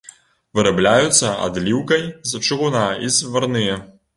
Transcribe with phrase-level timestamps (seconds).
[0.59, 2.01] Вырабляюцца адліўкай
[2.31, 3.81] з чыгуна і зварныя.